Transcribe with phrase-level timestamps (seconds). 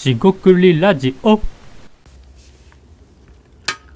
[0.00, 1.38] しごくりラジオ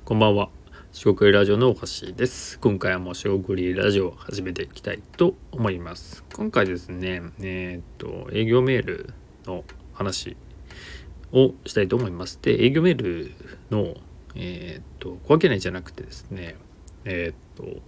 [0.05, 0.51] こんばんは。
[0.93, 2.59] 四国ラジオのおかしです。
[2.59, 6.23] 今回はもう四国ラジオを始めていきたいと思います。
[6.35, 9.15] 今回ですね、えーっと、営業メール
[9.47, 10.37] の話
[11.33, 12.39] をしたいと思います。
[12.43, 13.33] で、営業メール
[13.71, 13.95] の、
[14.35, 16.57] えーっと、小分けないじゃなくてですね、
[17.07, 17.83] えーっ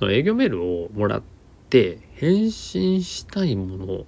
[0.00, 1.22] と、営業メールをもらっ
[1.70, 4.06] て返信したいもの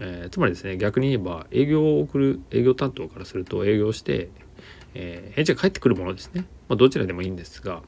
[0.00, 4.30] えーつまりですね逆に言えば営業を送る営業担当からすると営業して、
[4.94, 7.82] えー返事が返ってくるものですね、まあ、どちらでもいいんですが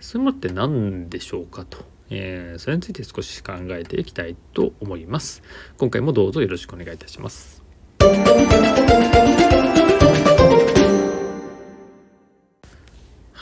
[0.00, 5.42] そういうものって何でしょうかと、えーそれについて少し考えていきたいと思います
[5.78, 7.62] 今回もどうぞよろしくお願いいたします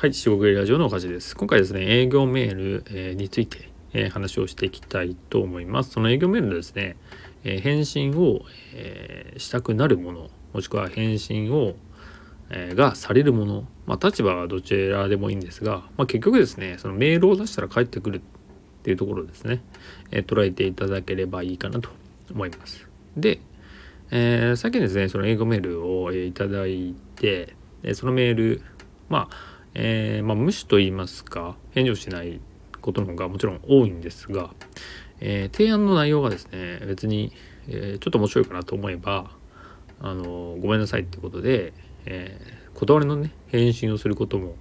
[0.01, 1.37] はい、四国ラジオのおかじです。
[1.37, 5.91] 今回ですね、営業メール、えーについて、えー話をしていきたいと思います。
[5.91, 6.97] その営業メールのですね、
[7.45, 8.41] えー返信を、
[8.75, 11.75] えーしたくなるもの、もしくは返信を、
[12.51, 18.21] えーがされるもの、まあ、立場はどちらでもいいんですが、まあ、結局ですね、そのメールを出したら返ってくるっ
[18.83, 19.63] ていうところですね、
[20.11, 21.91] え捉えていただければいいかなと
[22.33, 22.87] 思います。
[23.17, 23.41] で、
[24.11, 27.55] えー、さっきですね、その英語メールを、いただいて、
[27.95, 28.63] そのメール、
[29.09, 29.37] まあ、
[29.75, 32.41] えーまあ、無視と言いますか、返事をしない
[32.81, 34.51] ことの方がもちろん多いんですが、
[35.21, 37.33] えー提案の内容がですね、別に、
[37.69, 39.31] えーちょっと面白いかなと思えば、
[40.01, 41.73] あのごめんなさいってことで、
[42.07, 44.55] えー断りのね、返信をすることも、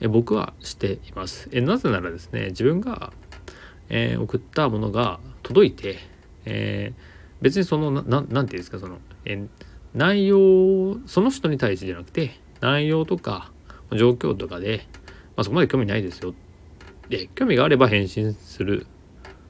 [0.00, 1.48] え僕はしています。
[1.52, 3.12] えなぜならですね、自分が、
[3.88, 5.98] え送ったものが届いて、
[6.44, 6.92] え
[7.40, 9.46] 別にそのなななんていうんですかその、え
[9.96, 13.50] 内容その人に対してじゃなくて内容とか
[13.92, 14.86] 状況とかで、
[15.36, 16.34] まあ、そこまで興味ないですよ
[17.08, 18.86] で興味があれば返信する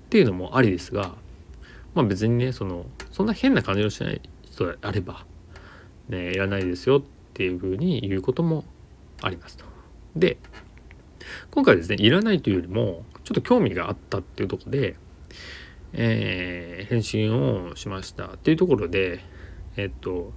[0.06, 1.14] っていうのもありですが、
[1.94, 5.26] まあ、別にねそのそんな変な感じのしない人であれば、
[6.08, 7.03] ね、いらないですよっ
[7.34, 8.64] ていうふうに言うことも
[9.22, 9.64] ありますと。
[10.14, 10.38] で
[11.50, 14.97] 今回ですねいらないというよりもちょっと興味があったっていうところで
[15.92, 19.20] えー返信をしましたっていうところで
[19.76, 20.32] えっと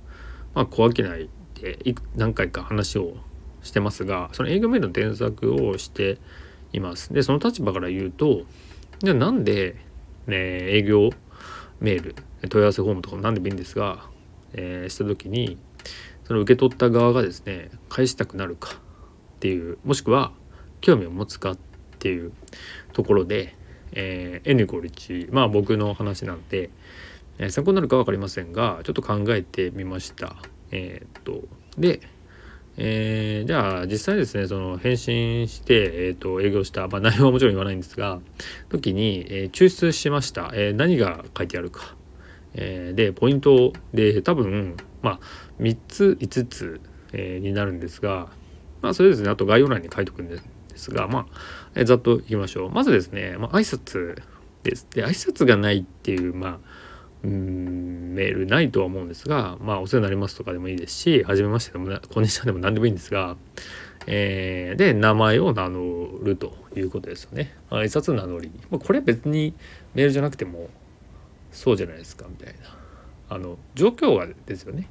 [0.56, 1.30] まあ小分けない
[1.62, 1.78] で
[2.16, 3.18] 何回か話を
[3.62, 6.18] してますがその営業メールの添削をして
[6.74, 8.42] いますでその立場から言うと
[9.00, 9.76] じゃあなんで、
[10.28, 11.10] ね、営業
[11.80, 12.16] メール
[12.50, 14.06] 問い合わせフォームとかも何でもいいんですが、
[14.54, 15.58] えーした時に
[16.26, 20.32] その受け取った側がですね返したくなるかっていうもしくは
[20.82, 21.58] 興味を持つかっ
[22.00, 22.32] ていう
[22.94, 23.56] ところで
[23.92, 26.70] えー、N イコール1まあ僕の話なんで、
[27.38, 30.36] えー参考になるか分かりませんがちょっと考えてみました。
[30.72, 32.02] えーっとで、
[32.82, 38.20] えーじゃあ実際ですねその返信して、えーっと営業した、まあ、内容はもちろん言わないんですが
[38.70, 41.96] 時に、えー抽出しました、えー何が書いてあるか、
[42.54, 45.20] えでポイントで多分まあ
[45.60, 46.82] 3つ5つ、
[47.12, 48.30] えになるんですが
[48.82, 50.40] まあそれですねあと概要欄に書いておくんで
[50.76, 51.26] すがまあ
[51.76, 52.70] えざっといきましょう。
[52.72, 54.16] まずですね、まあ、挨拶
[54.64, 54.88] です。
[54.92, 56.60] で挨拶がないっていうまあ
[57.24, 63.36] うんメールないとは思うんですがまあお世話になりますとかでもいいですし初めましてでもこんにちはでも何でもいいんですが
[64.08, 67.54] えーで名前を名乗るということですよね。
[67.70, 69.54] 挨拶名乗り、まあ、これは別に
[69.94, 70.70] メールじゃなくても
[71.52, 72.78] そうじゃないですかみたいな。
[73.30, 74.88] あの状況がですよね。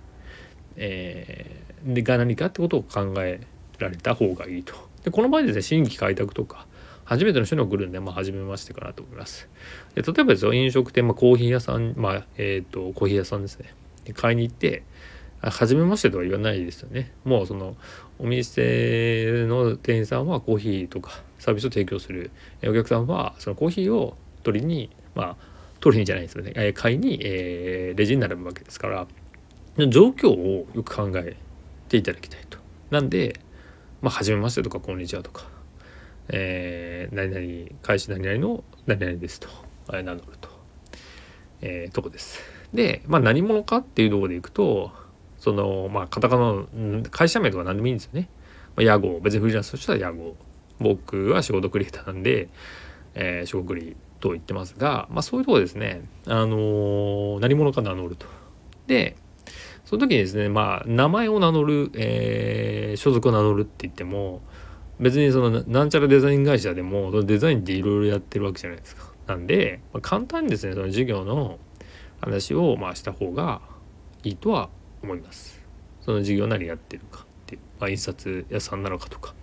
[0.77, 3.41] えーでが何かってことを考え
[3.79, 4.75] られた方がいいと。
[5.05, 6.67] でこの場合ですね新規開拓とか
[7.09, 9.49] 初めての人に送るんで、まあ、初めましてかなと思います。
[9.95, 13.73] で例えばですよ飲食店、まあ、コーヒー屋さん、まあえっとコーヒー屋さんですね。
[14.05, 14.83] で買いに行って
[15.41, 17.13] あ初めましてとは言わないですよね。
[17.25, 17.77] もうその
[18.19, 22.31] お店の店員さんはコーヒーとかサービスを提供する。
[22.61, 25.37] えお客さんはそのコーヒーを取りにまあ
[25.81, 26.53] 取りにじゃないですよね。
[26.57, 29.07] え買いに、えーレジに並ぶわけですから。
[29.89, 31.37] 状況をよく考え
[31.89, 32.59] ていただきたいと。
[32.91, 33.41] なんで
[34.01, 35.45] まあ、初めましてとか、こんにちはとか、
[36.31, 39.49] えー、何々、開始何々の何々ですと、
[39.91, 40.49] 名乗ると、
[41.63, 42.41] えーとこです。
[42.73, 44.93] で、まあ、何者かっていうところでいくと、
[45.39, 48.29] その、まあ、カタカナの会社名とか何でもいいんですよね。
[48.77, 50.37] まあ、屋号、別にフリーランスとしては屋号。
[50.81, 52.49] 僕は仕事クリエイターなんで、
[53.15, 58.27] えー、仕事クリと言ってますが、まあ、そういうとこですね、あのー何者か名乗ると。
[58.87, 59.17] で、
[59.85, 64.43] その時にですね、まあ、名前を名乗る、えー所属を名乗るって言っても、
[65.01, 69.13] 別にそのなんちゃらデザイン会社でも、そのデザインっていろいろやってるわけじゃないですか。
[69.27, 71.59] なんで、まあ、簡単にですね、その授業の
[72.21, 73.61] 話をまあした方が
[74.25, 74.71] いいとは
[75.03, 75.61] 思います。
[76.01, 79.35] その授業何やってるかっていう、まあ、印刷屋さんなのかとか、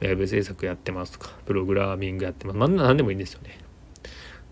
[0.00, 2.58] ウェブ制作やってますとか、プログラミングやってます。
[2.58, 3.58] まあ、何でもいいんですよね。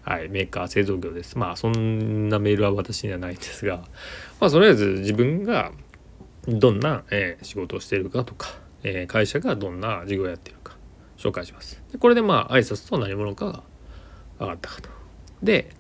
[0.02, 1.38] はい、メーカー製造業です。
[1.38, 3.78] まあそんなメールは私にはないんですが、
[4.38, 5.72] まあとりあえず自分が
[6.46, 8.48] どんな、えー仕事をしてるかとか、
[8.84, 10.76] え会社がどんな事業をやっているか
[11.16, 11.82] 紹介します。
[11.90, 13.62] でこれでまあ挨拶と何者かが
[14.38, 14.90] 分かったかと。
[15.42, 15.74] で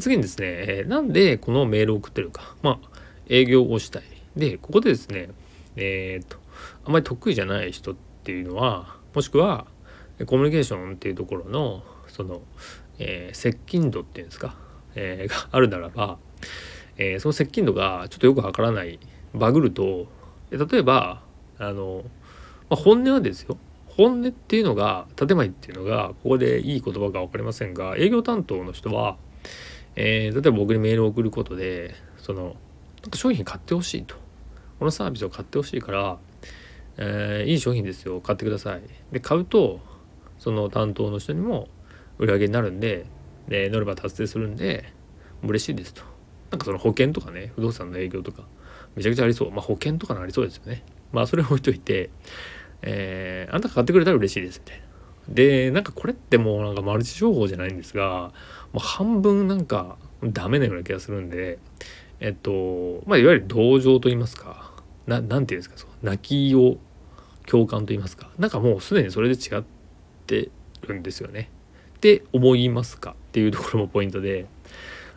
[0.00, 2.88] 次にですね、えなんでこのメールを送ってるかまあ
[3.28, 4.02] 営業をしたい。
[4.36, 5.28] でここでですね
[5.76, 6.38] えーっと
[6.84, 7.94] あまり得意じゃない人っ
[8.24, 9.66] ていうのはもしくは
[10.26, 12.40] コミュニケーションっていうところのその、
[12.98, 14.54] えー接近度っていうんですか、
[14.94, 16.18] えーがあるならば、
[16.96, 18.98] えーその接近度がちょっとよくわからない
[19.34, 20.06] バグると
[20.50, 21.22] 例えば
[21.58, 22.04] あの、
[22.70, 23.56] まあ、本音はですよ。
[23.88, 29.16] 本音っていうのが建前っていうのがここでいい言葉か分かりませんが営業担当の人は、
[29.96, 32.54] えー例えば僕にメールを送ることでその
[33.02, 34.14] なんか商品買ってほしいと。
[34.78, 36.18] このサービスを買ってほしいから、
[36.98, 38.20] えーいい商品ですよ。
[38.20, 38.82] 買ってください。
[39.10, 39.80] で買うと
[40.38, 41.66] その担当の人にも
[42.18, 43.06] 売り上げになるんで
[43.48, 44.92] で乗れば達成するんで
[45.42, 46.02] 嬉しいですと。
[46.50, 48.44] なんかその保険とかね不動産の営業とか
[48.94, 49.50] めちゃくちゃありそう。
[49.50, 50.84] まあ保険とかのありそうですよね。
[51.10, 52.10] まあそれを置いといて、
[52.82, 54.84] えーあんたが買ってくれたら嬉しいですみたいな
[55.28, 58.32] でなんかこれってもうなんかマルチ商法じゃないんですが
[58.72, 61.58] もう半分なんかダメなような気がするんで
[62.20, 64.72] えっとまあいわゆる同情と言いますか
[65.06, 66.18] ななんていうんですかそう泣
[66.50, 66.76] きを
[67.46, 69.62] 共感と言いますかなんかもうすでにそれで違っ
[70.26, 70.50] て
[70.86, 71.50] るんですよね。
[71.96, 73.12] って思いますか？
[73.12, 74.46] っていうところもポイントで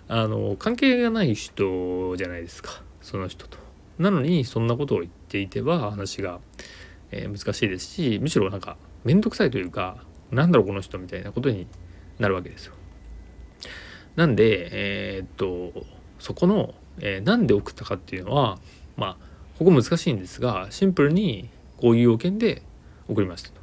[0.07, 3.57] あの関係がない人じゃないですかその人と。
[3.99, 6.39] なのにそんなことを言っていては話が、
[7.11, 11.67] えー難しいですしむしろなんか面倒くさいというかなんだろうこの人みたいなことに
[12.19, 12.73] なるわけですよ。
[14.15, 15.85] なんでえーっと
[16.19, 18.59] そこの、えーなんで送ったかっていうのは
[18.95, 19.17] まあ
[19.57, 22.61] ここ難しいんですがシンプルにこういう要件で
[23.07, 23.55] 送りましたと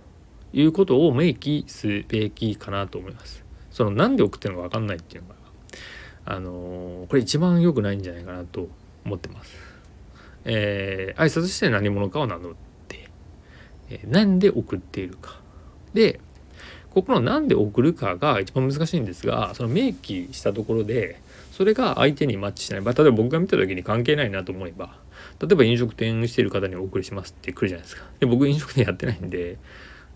[0.53, 3.45] いうことを明記すべきかなと思います。
[3.71, 5.35] そのなんで送ってるのか分かんないっていうのが
[6.27, 8.69] あのーこれ一番良くないんじゃないかなと
[9.05, 9.55] 思ってます。
[10.45, 12.59] えー挨拶して何者かを名乗って、
[13.91, 15.41] えなんで送っているか。
[15.95, 16.21] で
[16.91, 21.21] ここのなんで送るかが一番難しいんですがその明記したところで
[21.53, 24.97] それが相手にマッチしない、まあ、例えば僕が見た時に関係ないなと思えば
[25.41, 28.05] 例えば飲食店してる方にお送りしますって来るじゃないですか。
[28.19, 29.59] で僕飲食店やってないんで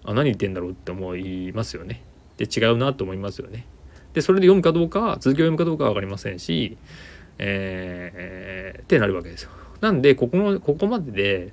[0.04, 2.02] あ何言ってんだろうって思いますよね。
[2.36, 3.66] で違うなと思いますよね。
[4.14, 6.76] でそれで読むかどうか続きを読むかどうかは分かりませんし、
[7.38, 9.50] えーってなるわけですよ。
[9.80, 11.52] なんでここのここまでで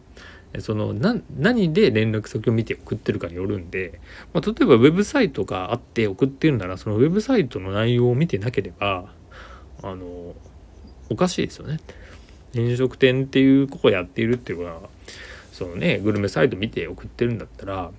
[0.58, 4.00] そのな何で連絡先を見て送ってるかによるんで、
[4.34, 9.12] まあ、例えばウェブサイトがあって送ってるならそのウェブサイトの内容を見てなければ
[9.84, 10.34] あの
[11.10, 11.80] おかしいですよね。
[12.54, 14.82] 飲食店っていうここやっているっていうのは
[15.52, 17.92] そのねグルメサイト見て送ってるんだったら、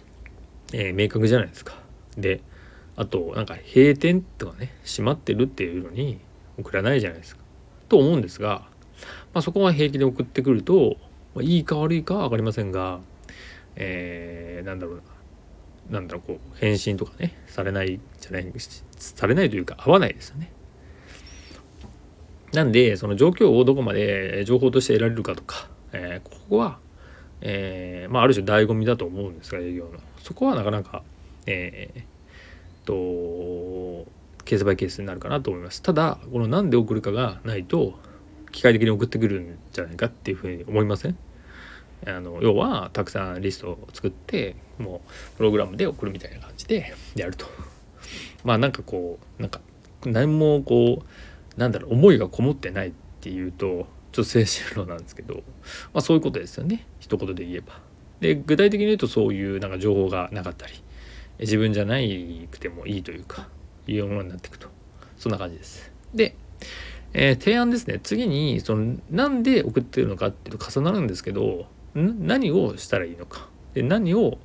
[0.72, 1.74] えー明確じゃないですか。
[2.16, 2.40] で
[2.96, 6.18] あとなんか閉店とかね閉まってるっていうのに
[6.58, 7.42] 送らないじゃないですか。
[7.88, 8.66] と思うんですが、
[9.32, 10.96] まあ、そこは平気で送ってくると、
[11.34, 13.00] まあ、いいか悪いかは分かりませんが、
[13.76, 15.02] えーなんだろうな。
[15.90, 18.52] なんだろうこう返信とかねされないじゃない
[18.96, 20.52] されないというか合わないですよね。
[22.52, 26.78] なんでその状況をどこまで情報として得られるかとか、えーここは、
[27.40, 29.98] えーまあ、ある種醍醐味だと思うんですが営業の。
[30.22, 31.02] そこはなかなか、
[31.46, 32.02] えー
[32.86, 34.06] と
[34.44, 35.80] ケースバイケースになるかなと思います。
[35.82, 37.94] ただこの何で送るかがないと
[38.52, 41.16] 機械的に送ってくるんじゃないかっていうふうに思いません？
[42.06, 45.02] あの要はたくさんリストを作っても
[45.34, 47.46] うプログラムで送るみたいな感じでやると
[48.44, 49.60] まあなんかこうなんか
[50.04, 51.02] 何もこ
[51.56, 55.40] うなんだろう思いがこもってないっていうとちょっと静止論なんですけど、ま
[55.94, 57.80] あ、そういうことですよね一言で言えば。
[58.20, 60.74] で具体的に言うとそういうなんか情報がなかったり
[61.38, 63.48] 自分じゃないくてもいいというか
[63.86, 64.68] いうものになっていくと
[65.16, 65.90] そんな感じです。
[66.14, 66.34] で、
[67.12, 73.48] えー提案ですね次にそのなんで送ってるのかっていうと重なるんですけど何をしたらいいのか？
[73.74, 74.38] で何を、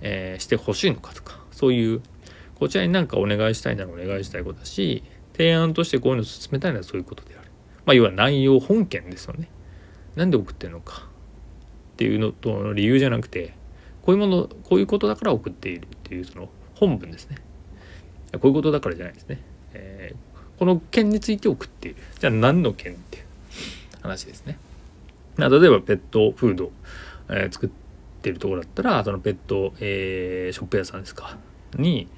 [0.00, 2.02] えーしてほしいのかとかそういう
[2.58, 5.02] こちらに何かお願いしたいならお願いしたいことだし
[5.32, 7.50] 提案としてこういうのを進めたいならそういうことである。
[7.84, 9.48] まあ要は内容本件ですよね。
[10.14, 11.08] なんで送ってるのか？
[11.94, 13.54] っていうのとの理由じゃなくて
[14.02, 17.38] こういうものこういうことだから送っているっていうその本文ですね。
[18.32, 19.40] こういうことだからじゃないですね。
[19.74, 22.02] えーこの件について送っている。
[22.18, 23.24] じゃあ何の件っていう
[24.00, 24.58] 話ですね。
[25.38, 26.72] 例えばペットフード、
[27.28, 27.70] えー作っ
[28.22, 31.36] てるところだったらそのペット、えーショップ屋さんですか？
[31.76, 32.08] に、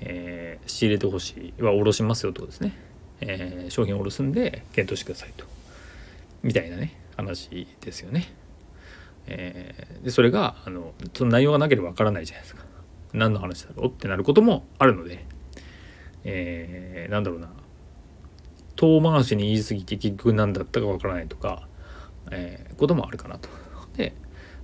[0.00, 2.76] えー仕入れてほしいはおろしますよってことですね。
[3.20, 5.44] えー商品をおろすんで検討してくださいと。
[6.42, 8.32] みたいなね話ですよね。
[9.26, 12.64] えーでそれがあのその内容がなければわからないじゃないですか。
[13.12, 15.24] 何の話だろうってなることもあるので、
[16.24, 17.50] えーなんだろうな
[18.74, 21.68] 遠回しに言い過ぎて結局何だったかわからないとか、
[22.32, 23.48] えーこともあるかなと。
[23.96, 24.14] で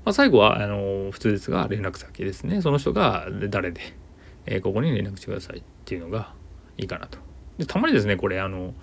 [0.04, 2.62] まあ、最後はあの普通ですが連絡先ですね。
[2.62, 3.80] その人が誰で、
[4.46, 6.32] えー、ここに連絡してくださいっていうのが
[6.78, 7.18] いいかなと。
[7.58, 8.75] でたまにですねこれあの、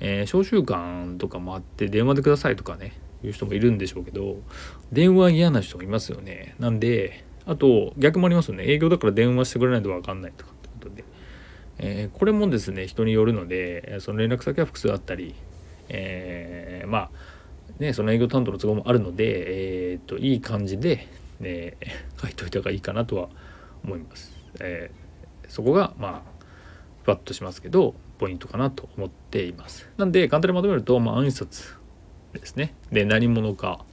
[0.00, 2.92] えー、召集感とかもあって電話でくださいとかね
[3.24, 4.36] いう人もいるんでしょうけど
[4.92, 6.54] 電話嫌な人もいますよね。
[6.58, 8.64] なんであと逆もありますよね。
[8.64, 11.04] 営業だから電話してくれないと分かんないとかってことで、
[11.78, 15.34] えー、これもですね人によるのでその連絡先は複数あったり、
[15.88, 17.10] えー、まあ
[17.78, 21.08] ねその営業担当の都合もあるので、えー、っといい感じで、
[21.40, 21.76] ね、
[22.20, 23.28] 書いといた方がいいかなとは
[23.84, 24.32] 思います。
[24.60, 26.36] えー、そこがまあ
[27.04, 29.88] ふわっとしますけどポイントかなと思っています。
[29.96, 31.74] なんで簡単にまとめると、まあ、暗殺
[32.32, 32.74] ですね。
[32.90, 33.84] で何者か、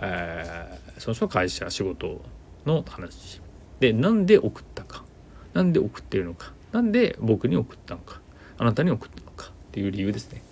[0.00, 2.22] えー、その人の会社仕事
[2.66, 3.40] の話
[3.80, 5.04] でなんで送ったか
[5.52, 8.20] なんで送ってるのかなんで僕に送ったのか
[8.58, 10.42] あなたに送ったのかっていう理由ですね。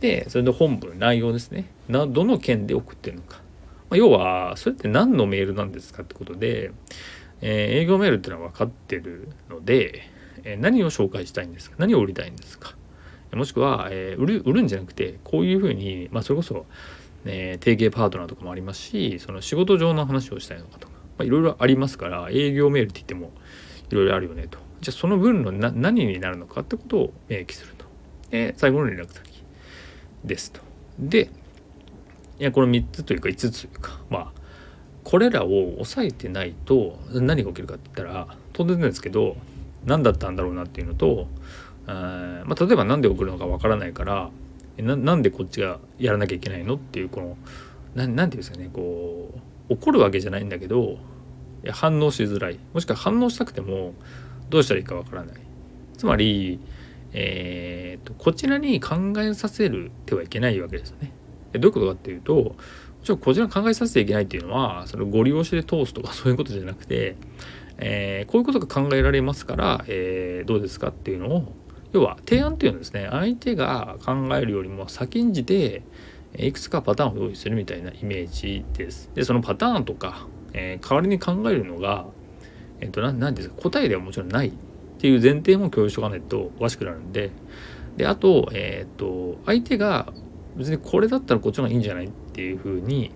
[0.00, 1.66] でそれで本文内容ですね。
[1.88, 3.38] などの件で送ってるのか、
[3.88, 6.72] まあ、要はそれって何のメールなんですかってことで、
[7.40, 10.08] えー、営業メールっていうのは分かってるので、
[10.44, 11.76] えー、何を紹介したいんですか？
[11.78, 12.74] 何を売りたいんですか？
[13.32, 16.66] もしくは、えー、売る売るんじゃなくてこういうふうに、まあ、それこそ、
[17.24, 23.32] ね、提携パートナーとかもありますしその仕事上の話をしたいのかとか、いろいろありますから営業メールって言っても
[23.90, 24.58] いろいろあるよねと。
[24.80, 27.86] じゃあその分の何になるのかってことを明記すると、
[28.30, 29.35] え、最後の連絡先。
[30.26, 30.60] ですと。
[30.98, 31.30] で
[32.38, 34.32] いやこの3つというか5つというかまあ
[35.04, 39.36] これらを抑えてないと何が起きるかって言ったら当然ですけど
[39.84, 41.28] 何だったんだろうなっていうのと
[41.86, 44.30] あまあ、例えば何で送るのかわからないから
[44.78, 47.36] なんでこっちがやらなきゃいけないのっていうこの
[47.94, 49.32] 何て言うんですかねこ
[49.70, 50.98] う怒るわけじゃないんだけど
[51.70, 53.94] 反応しづらいもしくは反応したくても
[54.50, 55.36] どうしたらいいかわからない
[55.96, 56.60] つまり
[57.12, 61.12] えーと、こちらに考えさせるてはいけないわけですよね。
[61.52, 62.54] どういうことかっていうとも
[63.02, 67.16] ちろんこちら考えさせてはいけないっていうのはそのご利用しで通すとかそういうことじゃなくて、
[67.78, 71.52] えー、こういうことが考えられますから、えー、どうですかっていうのを
[71.92, 75.82] 要は提案っていうのはですね相手が考えるよりも先んじて
[76.36, 79.10] いくつかパターンを用意するみたいなイメージです。
[79.14, 82.06] でそのパターンとか、えー、代わりに考えるのが、
[82.80, 84.52] えっ、ー、と何ですか答えではもちろんない
[84.96, 87.30] っていう前提も共有しとかないとおかしくなるんで
[87.96, 90.12] であと,、えーと、相手が
[90.56, 93.12] 別にこれだったらこっちの方がいいんじゃないっていうふうに、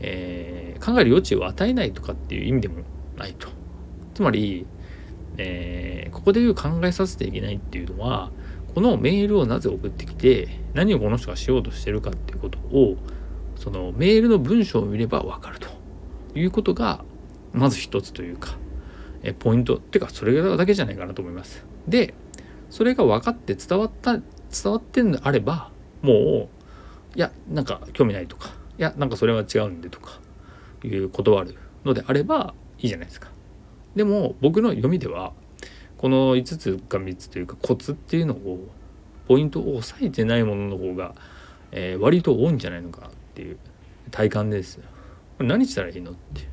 [0.00, 2.82] えー、考える余地を与えないとかっていう意味でも
[3.16, 3.48] ないと。
[4.14, 4.66] つまり、
[5.38, 8.30] えー、ここで言う考えさせていけないっていうのは
[8.74, 12.96] このメールをなぜ送ってきて何をこの人がしようとしてるかっていうことを
[13.56, 15.68] そのメールの文章を見れば分かると
[16.34, 17.04] いうことが
[17.52, 18.56] まず一つというか
[19.22, 21.64] えポイントっていうかそれだけじゃないかなと思います。
[21.86, 22.14] で
[22.70, 24.22] それが分かって伝わった伝
[24.66, 25.70] わってんのであれば
[26.02, 30.20] もういやなんか興味ないとかいやなんかそれは違うんでとか
[30.84, 33.30] いう断るのであればいいじゃないですか。
[33.96, 35.32] でも僕の読みでは
[35.96, 38.68] この5つか3つというかコツっていうのを
[39.26, 41.14] ポイントを押さえてないものの方が、
[41.72, 43.58] えー、割と多いんじゃないのかなっていう
[44.10, 44.80] 体感です。
[45.38, 46.48] 何したらいいのっていう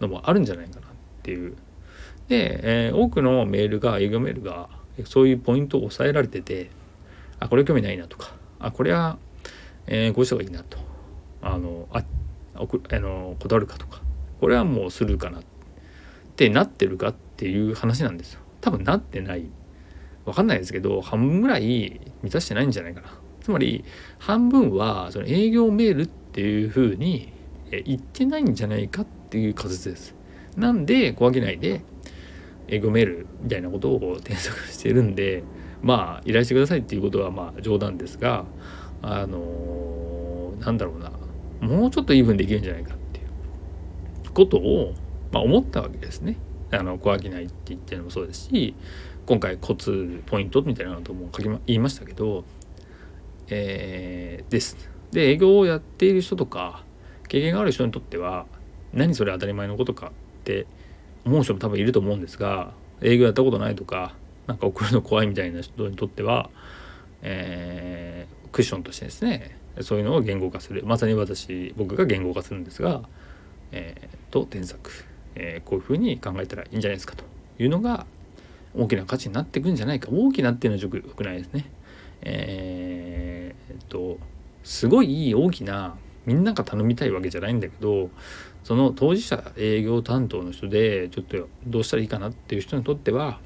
[0.00, 0.90] のもあるんじゃないかなっ
[1.22, 1.56] ていう
[2.28, 4.68] で、えー、多くのメールが営業メールが
[5.04, 6.70] そういうポイントを抑えられてて
[7.40, 9.18] あこれ興味ないなとかあこれは、
[9.86, 10.78] えー、こうした方がいいなと
[11.42, 12.02] あのあ
[12.56, 14.00] 送あの断るかとか
[14.40, 15.42] これはもうするかなっ
[16.36, 18.40] てなってるかっていう話なんですよ。
[18.60, 19.46] 多分なってない。
[20.24, 23.08] 分かんないですけど半分ぐらい満たしてないんじゃないかな。
[23.40, 23.84] つまり
[24.18, 27.32] 半分はその営業メールっていうふうに
[27.84, 30.14] 言ってないんじゃないかっていう仮説です。
[30.56, 31.82] なんで小分けないで
[32.74, 35.44] 営業メールみたいなことを添削してるんで
[35.82, 38.44] まあ依頼してくださいっていうことはまあ冗談ですが
[39.02, 41.12] あのー、なんだろうな
[41.60, 44.94] もうちょっとイーブンできるんじゃないかっていうことを、
[45.32, 46.36] まあ、思ったわけですね。
[46.72, 48.74] あの小商いって言ってるのもそうですし
[49.26, 52.44] 今回コツポイントみたいなことも書き、ま、言いましたけど、
[53.48, 54.76] えー、です。
[55.12, 56.82] で営業をやっている人とか
[57.28, 58.46] 経験がある人にとっては
[58.92, 60.10] 何それ当たり前のことかっ
[60.44, 60.66] て
[61.24, 64.14] 思う人も多分いると思うんですが営業やったことないとか
[64.46, 66.50] なんか送るの怖いみたいな人にとっては、
[67.22, 70.84] えー、クッションとしてですねそういうのを言語化する。
[70.84, 73.02] まさに私僕が言語化するんですが、
[73.72, 74.90] えー、と添削、
[75.34, 77.24] えー、こういうふうに考えたらいいんじゃないですかと
[77.58, 78.06] いうのが
[78.76, 80.10] 大きな価値になっていくんじゃないか。
[80.12, 81.64] 大きなっていうのはよくないですね。
[82.22, 84.18] えー、っと
[84.62, 88.10] すごい大きなみんなが頼みたいわけじゃないんだけど
[88.62, 93.38] その当事者営業担当の人でちょっとどうしたらいいかなっていう人にとっては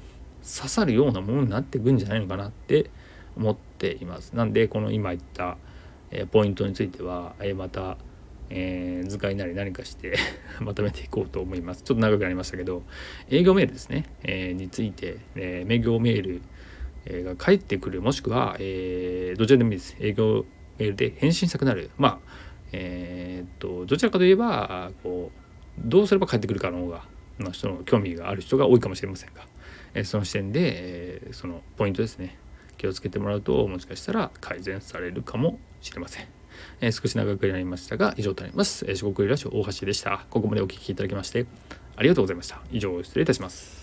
[0.43, 2.89] 刺さるようなものになっていくんじゃないのかなって
[3.35, 4.33] 思っています。
[4.33, 5.57] なんでこの今言った
[6.31, 7.97] ポイントについてはまた
[8.49, 10.17] えー、図解なり何かして
[10.59, 11.83] まとめていこうと思います。
[11.83, 12.83] ちょっと長くなりましたけど、
[13.29, 16.41] 営業メールですね、え、について、えー、営業メー
[17.05, 19.95] ルが返ってくる、もしくは、えー、どちらでもいいです。
[19.99, 20.45] 営業
[20.77, 21.91] メールで返信したくなる。
[21.97, 27.03] まあ、えー、っと、どちらかといえば、こう、どうすれば返ってくるかの方が、
[27.39, 29.43] の人の興味がある人が多いかもしれませんが、
[29.93, 32.37] えー、その視点で、えー、そのポイントですね、
[32.77, 36.27] 気をつけてもらうと、もしかしたら改善されるかもしれません。
[36.81, 38.85] え、少し長くなりましたが、以上となります。
[38.87, 40.25] え、四国ラジオ大橋でした。
[40.29, 41.45] ここまでお聴きいただきまして、
[41.95, 42.61] ありがとうございました。
[42.71, 43.78] 以上、失礼いたします。